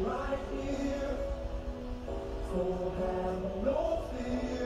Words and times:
right 0.00 0.38
here. 0.52 1.18
So 2.50 2.94
have 2.98 3.64
no 3.64 4.08
fear. 4.12 4.57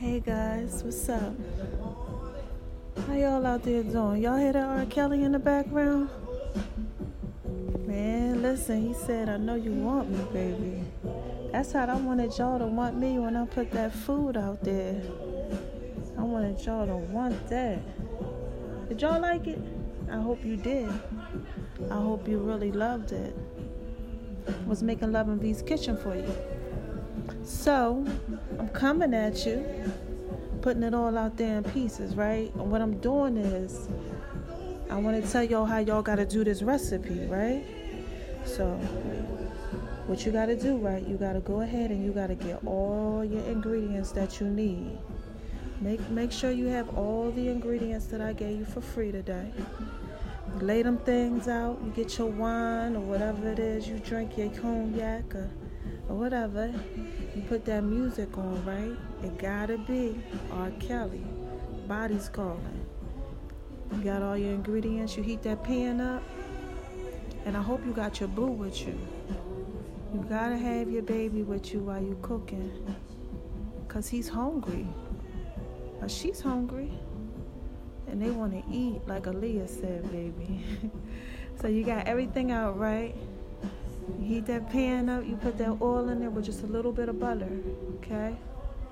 Hey 0.00 0.18
guys, 0.18 0.82
what's 0.82 1.10
up? 1.10 1.34
How 3.06 3.12
y'all 3.12 3.46
out 3.46 3.62
there 3.62 3.82
doing? 3.82 4.22
Y'all 4.22 4.38
hear 4.38 4.54
that 4.54 4.64
R. 4.64 4.86
Kelly 4.86 5.24
in 5.24 5.32
the 5.32 5.38
background? 5.38 6.08
Man, 7.86 8.40
listen, 8.40 8.80
he 8.80 8.94
said, 8.94 9.28
I 9.28 9.36
know 9.36 9.56
you 9.56 9.72
want 9.72 10.08
me, 10.08 10.24
baby. 10.32 10.84
That's 11.52 11.72
how 11.72 11.84
I 11.84 11.96
wanted 11.96 12.32
y'all 12.38 12.58
to 12.58 12.64
want 12.64 12.96
me 12.96 13.18
when 13.18 13.36
I 13.36 13.44
put 13.44 13.70
that 13.72 13.92
food 13.92 14.38
out 14.38 14.64
there. 14.64 15.02
I 16.16 16.22
wanted 16.22 16.58
y'all 16.64 16.86
to 16.86 16.96
want 16.96 17.48
that. 17.48 17.82
Did 18.88 19.02
y'all 19.02 19.20
like 19.20 19.48
it? 19.48 19.60
I 20.10 20.16
hope 20.16 20.42
you 20.42 20.56
did. 20.56 20.88
I 21.90 21.96
hope 21.96 22.26
you 22.26 22.38
really 22.38 22.72
loved 22.72 23.12
it. 23.12 23.36
Was 24.66 24.82
making 24.82 25.12
love 25.12 25.28
in 25.28 25.38
V's 25.38 25.60
kitchen 25.60 25.98
for 25.98 26.16
you. 26.16 26.34
So, 27.44 28.04
I'm 28.58 28.68
coming 28.70 29.14
at 29.14 29.44
you, 29.46 29.64
putting 30.62 30.82
it 30.82 30.94
all 30.94 31.16
out 31.16 31.36
there 31.36 31.58
in 31.58 31.64
pieces, 31.64 32.14
right? 32.14 32.52
And 32.54 32.70
what 32.70 32.80
I'm 32.80 32.98
doing 32.98 33.36
is, 33.36 33.88
I 34.90 34.96
want 34.96 35.22
to 35.22 35.30
tell 35.30 35.44
y'all 35.44 35.66
how 35.66 35.78
y'all 35.78 36.02
got 36.02 36.16
to 36.16 36.26
do 36.26 36.44
this 36.44 36.62
recipe, 36.62 37.26
right? 37.26 37.64
So, 38.44 38.74
what 40.06 40.26
you 40.26 40.32
got 40.32 40.46
to 40.46 40.56
do, 40.56 40.76
right? 40.76 41.06
You 41.06 41.16
got 41.16 41.34
to 41.34 41.40
go 41.40 41.60
ahead 41.60 41.90
and 41.90 42.04
you 42.04 42.12
got 42.12 42.26
to 42.28 42.34
get 42.34 42.64
all 42.66 43.24
your 43.24 43.44
ingredients 43.44 44.10
that 44.12 44.40
you 44.40 44.48
need. 44.48 44.98
Make 45.80 46.10
make 46.10 46.32
sure 46.32 46.50
you 46.50 46.66
have 46.66 46.98
all 46.98 47.30
the 47.30 47.48
ingredients 47.48 48.06
that 48.06 48.20
I 48.20 48.32
gave 48.32 48.58
you 48.58 48.64
for 48.64 48.80
free 48.80 49.12
today. 49.12 49.52
Lay 50.60 50.82
them 50.82 50.98
things 50.98 51.48
out. 51.48 51.78
You 51.84 51.90
get 51.92 52.18
your 52.18 52.26
wine 52.26 52.96
or 52.96 53.00
whatever 53.00 53.48
it 53.50 53.58
is 53.58 53.88
you 53.88 53.98
drink, 53.98 54.36
your 54.36 54.50
cognac 54.50 55.34
or, 55.34 55.48
or 56.10 56.14
whatever. 56.14 56.74
You 57.36 57.42
put 57.42 57.64
that 57.66 57.84
music 57.84 58.36
on, 58.36 58.64
right? 58.64 58.96
It 59.24 59.38
gotta 59.38 59.78
be 59.78 60.20
R. 60.50 60.70
Kelly. 60.80 61.24
Body's 61.86 62.28
calling. 62.28 62.84
You 63.92 64.02
got 64.02 64.22
all 64.22 64.36
your 64.36 64.52
ingredients. 64.52 65.16
You 65.16 65.22
heat 65.22 65.42
that 65.44 65.62
pan 65.62 66.00
up. 66.00 66.22
And 67.46 67.56
I 67.56 67.62
hope 67.62 67.84
you 67.86 67.92
got 67.92 68.18
your 68.18 68.28
boo 68.28 68.46
with 68.46 68.86
you. 68.86 68.98
You 70.12 70.26
gotta 70.28 70.56
have 70.56 70.90
your 70.90 71.02
baby 71.02 71.42
with 71.42 71.72
you 71.72 71.80
while 71.80 72.02
you 72.02 72.18
cooking. 72.22 72.72
Cause 73.86 74.08
he's 74.08 74.28
hungry. 74.28 74.86
Or 76.00 76.08
she's 76.08 76.40
hungry. 76.40 76.92
And 78.08 78.20
they 78.20 78.30
wanna 78.30 78.62
eat, 78.70 79.06
like 79.06 79.24
Aaliyah 79.24 79.68
said, 79.68 80.10
baby. 80.10 80.64
so 81.60 81.68
you 81.68 81.84
got 81.84 82.08
everything 82.08 82.50
out 82.50 82.76
right. 82.78 83.14
Heat 84.22 84.46
that 84.46 84.70
pan 84.70 85.08
up, 85.08 85.26
you 85.26 85.36
put 85.36 85.58
that 85.58 85.76
oil 85.80 86.08
in 86.08 86.20
there 86.20 86.30
with 86.30 86.44
just 86.44 86.62
a 86.62 86.66
little 86.66 86.92
bit 86.92 87.08
of 87.08 87.18
butter, 87.18 87.50
okay? 87.96 88.36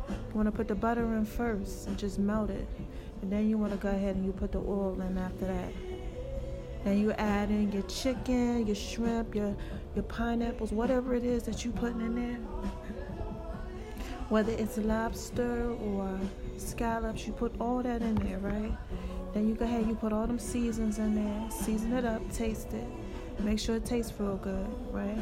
You 0.08 0.34
want 0.34 0.46
to 0.46 0.52
put 0.52 0.68
the 0.68 0.74
butter 0.74 1.04
in 1.14 1.24
first 1.24 1.86
and 1.86 1.98
just 1.98 2.18
melt 2.18 2.50
it. 2.50 2.66
And 3.22 3.32
then 3.32 3.48
you 3.48 3.58
want 3.58 3.72
to 3.72 3.78
go 3.78 3.88
ahead 3.88 4.16
and 4.16 4.24
you 4.24 4.32
put 4.32 4.52
the 4.52 4.58
oil 4.58 5.00
in 5.00 5.18
after 5.18 5.46
that. 5.46 5.72
Then 6.84 6.98
you 6.98 7.12
add 7.12 7.50
in 7.50 7.72
your 7.72 7.82
chicken, 7.82 8.66
your 8.66 8.76
shrimp, 8.76 9.34
your 9.34 9.54
your 9.94 10.04
pineapples, 10.04 10.70
whatever 10.70 11.14
it 11.14 11.24
is 11.24 11.42
that 11.44 11.64
you're 11.64 11.74
putting 11.74 12.00
in 12.00 12.14
there. 12.14 12.38
Whether 14.28 14.52
it's 14.52 14.78
lobster 14.78 15.70
or 15.70 16.18
scallops, 16.56 17.26
you 17.26 17.32
put 17.32 17.52
all 17.60 17.82
that 17.82 18.02
in 18.02 18.14
there, 18.16 18.38
right? 18.38 18.76
Then 19.34 19.48
you 19.48 19.54
go 19.54 19.64
ahead, 19.64 19.86
you 19.86 19.94
put 19.94 20.12
all 20.12 20.26
them 20.26 20.38
seasons 20.38 20.98
in 20.98 21.14
there, 21.14 21.50
season 21.50 21.92
it 21.94 22.04
up, 22.04 22.22
taste 22.32 22.72
it. 22.72 22.86
Make 23.40 23.58
sure 23.58 23.76
it 23.76 23.84
tastes 23.84 24.12
real 24.18 24.36
good, 24.36 24.66
right? 24.90 25.18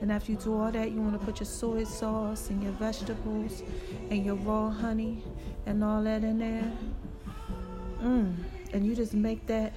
And 0.00 0.10
after 0.10 0.32
you 0.32 0.38
do 0.38 0.60
all 0.60 0.70
that, 0.72 0.90
you 0.90 1.00
want 1.00 1.18
to 1.18 1.24
put 1.24 1.38
your 1.38 1.46
soy 1.46 1.84
sauce 1.84 2.50
and 2.50 2.62
your 2.62 2.72
vegetables 2.72 3.62
and 4.10 4.24
your 4.24 4.34
raw 4.34 4.70
honey 4.70 5.22
and 5.66 5.82
all 5.84 6.02
that 6.02 6.24
in 6.24 6.38
there. 6.38 6.72
Mmm. 8.00 8.34
And 8.72 8.86
you 8.86 8.96
just 8.96 9.14
make 9.14 9.46
that 9.46 9.72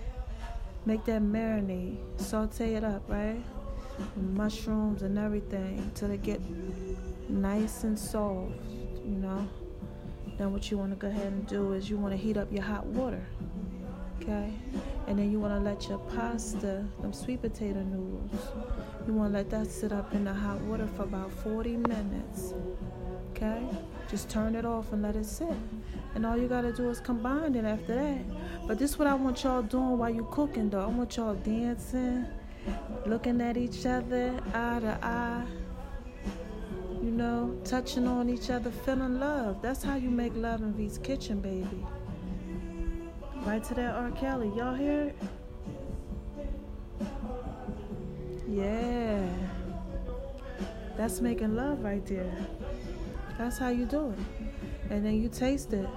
make 0.85 1.03
that 1.05 1.21
marinade, 1.21 1.97
saute 2.17 2.75
it 2.75 2.83
up, 2.83 3.03
right? 3.07 3.41
Mushrooms 4.15 5.01
and 5.01 5.17
everything 5.17 5.91
till 5.95 6.09
they 6.09 6.17
get 6.17 6.39
nice 7.29 7.83
and 7.83 7.97
soft, 7.97 8.53
you 9.03 9.15
know. 9.17 9.47
Then 10.37 10.51
what 10.51 10.69
you 10.69 10.77
want 10.77 10.91
to 10.91 10.95
go 10.95 11.07
ahead 11.07 11.27
and 11.31 11.47
do 11.47 11.73
is 11.73 11.89
you 11.89 11.97
want 11.97 12.13
to 12.13 12.17
heat 12.17 12.37
up 12.37 12.51
your 12.51 12.63
hot 12.63 12.85
water, 12.85 13.25
okay? 14.21 14.53
And 15.07 15.19
then 15.19 15.31
you 15.31 15.39
want 15.39 15.53
to 15.53 15.59
let 15.59 15.87
your 15.87 15.99
pasta, 15.99 16.83
them 17.01 17.13
sweet 17.13 17.41
potato 17.41 17.81
noodles, 17.81 18.31
you 19.05 19.13
want 19.13 19.31
to 19.31 19.37
let 19.37 19.49
that 19.51 19.69
sit 19.69 19.91
up 19.91 20.13
in 20.13 20.23
the 20.23 20.33
hot 20.33 20.59
water 20.61 20.87
for 20.95 21.03
about 21.03 21.31
40 21.31 21.77
minutes, 21.77 22.53
okay? 23.31 23.61
Just 24.09 24.29
turn 24.29 24.55
it 24.55 24.65
off 24.65 24.91
and 24.93 25.03
let 25.03 25.15
it 25.15 25.25
sit. 25.25 25.55
And 26.15 26.25
all 26.25 26.35
you 26.37 26.47
got 26.47 26.61
to 26.61 26.73
do 26.73 26.89
is 26.89 26.99
combine 26.99 27.53
it 27.55 27.65
after 27.65 27.93
that. 27.95 28.67
But 28.67 28.79
this 28.79 28.91
is 28.91 28.99
what 28.99 29.07
I 29.07 29.13
want 29.13 29.43
y'all 29.43 29.61
doing 29.61 29.97
while 29.97 30.09
you 30.09 30.27
cooking, 30.31 30.69
though. 30.69 30.81
I 30.81 30.87
want 30.87 31.17
y'all 31.17 31.35
dancing, 31.35 32.25
looking 33.05 33.41
at 33.41 33.57
each 33.57 33.85
other, 33.85 34.39
eye 34.53 34.79
to 34.79 34.97
eye 35.03 35.45
you 37.05 37.11
know, 37.11 37.55
touching 37.63 38.07
on 38.07 38.29
each 38.29 38.49
other, 38.49 38.71
feeling 38.71 39.19
love. 39.19 39.61
That's 39.61 39.83
how 39.83 39.95
you 39.95 40.09
make 40.09 40.35
love 40.35 40.61
in 40.61 40.73
V's 40.73 40.97
kitchen, 40.97 41.39
baby. 41.39 41.85
Right 43.45 43.63
to 43.65 43.73
that 43.75 43.93
R. 43.93 44.09
Kelly. 44.11 44.51
Y'all 44.57 44.73
hear 44.73 45.01
it? 45.03 45.15
Yeah. 48.49 49.29
That's 50.97 51.21
making 51.21 51.55
love 51.55 51.83
right 51.83 52.03
there. 52.07 52.35
That's 53.37 53.59
how 53.59 53.69
you 53.69 53.85
do 53.85 54.11
it. 54.11 54.19
And 54.89 55.05
then 55.05 55.21
you 55.21 55.29
taste 55.29 55.73
it. 55.73 55.87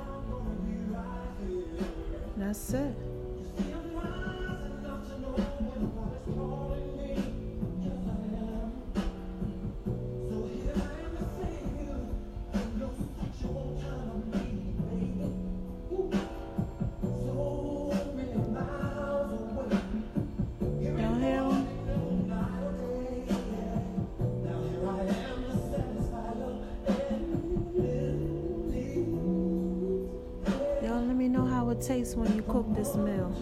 That's 2.37 2.75
it. 2.75 2.95
taste 31.81 32.17
when 32.17 32.35
you 32.35 32.43
cook 32.43 32.67
this 32.75 32.97
meal. 32.97 33.33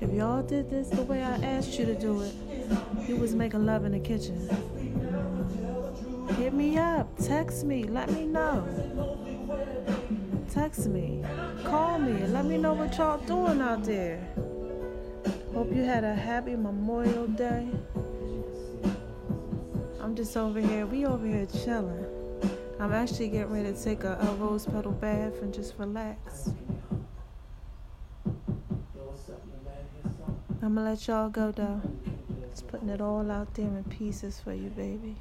If 0.00 0.10
y'all 0.12 0.42
did 0.42 0.68
this 0.68 0.88
the 0.88 1.02
way 1.02 1.22
I 1.22 1.36
asked 1.36 1.78
you 1.78 1.86
to 1.86 1.94
do 1.94 2.22
it, 2.22 2.34
you 3.06 3.16
was 3.16 3.34
making 3.34 3.64
love 3.64 3.84
in 3.84 3.92
the 3.92 4.00
kitchen. 4.00 4.48
Hit 6.36 6.54
me 6.54 6.76
up, 6.76 7.08
text 7.18 7.64
me, 7.64 7.84
let 7.84 8.10
me 8.10 8.24
know. 8.24 8.66
Text 10.52 10.86
me, 10.86 11.22
call 11.64 11.98
me, 11.98 12.26
let 12.26 12.44
me 12.44 12.58
know 12.58 12.72
what 12.72 12.96
y'all 12.98 13.18
doing 13.26 13.60
out 13.60 13.84
there. 13.84 14.26
Hope 15.54 15.74
you 15.74 15.82
had 15.82 16.04
a 16.04 16.14
happy 16.14 16.54
Memorial 16.54 17.26
Day. 17.26 17.66
I'm 20.00 20.14
just 20.14 20.36
over 20.36 20.60
here, 20.60 20.86
we 20.86 21.04
over 21.04 21.26
here 21.26 21.46
chilling. 21.46 22.06
I'm 22.78 22.92
actually 22.92 23.28
getting 23.28 23.52
ready 23.52 23.72
to 23.72 23.84
take 23.84 24.04
a, 24.04 24.16
a 24.20 24.34
rose 24.36 24.64
petal 24.64 24.92
bath 24.92 25.42
and 25.42 25.52
just 25.52 25.74
relax. 25.76 26.50
I'm 30.62 30.74
gonna 30.74 30.84
let 30.84 31.08
y'all 31.08 31.28
go 31.28 31.50
though. 31.50 31.80
Just 32.50 32.68
putting 32.68 32.88
it 32.88 33.00
all 33.00 33.28
out 33.30 33.52
there 33.54 33.66
in 33.66 33.84
pieces 33.84 34.38
for 34.38 34.54
you, 34.54 34.70
baby. 34.70 35.16